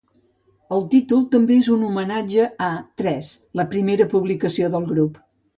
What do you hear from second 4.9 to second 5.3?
grup.